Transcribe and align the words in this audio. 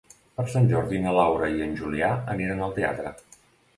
Per 0.37 0.45
Sant 0.53 0.69
Jordi 0.71 1.01
na 1.03 1.13
Laura 1.17 1.49
i 1.57 1.61
en 1.67 1.75
Julià 1.81 2.09
aniran 2.37 2.65
al 2.69 2.75
teatre. 2.79 3.13